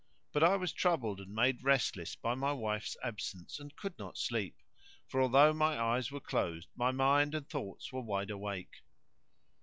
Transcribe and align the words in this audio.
But 0.31 0.41
I 0.43 0.55
was 0.55 0.73
troubled 0.73 1.19
and 1.19 1.31
made 1.31 1.63
restless 1.63 2.15
by 2.15 2.33
my 2.33 2.51
wife's 2.53 2.97
absence 3.03 3.59
and 3.59 3.75
could 3.75 3.99
not 3.99 4.17
sleep; 4.17 4.55
for 5.07 5.21
although 5.21 5.53
my 5.53 5.79
eyes 5.79 6.09
were 6.11 6.19
closed 6.19 6.67
my 6.75 6.89
mind 6.89 7.35
and 7.35 7.47
thoughts 7.47 7.93
were 7.93 8.01
wide 8.01 8.31
awake. 8.31 8.77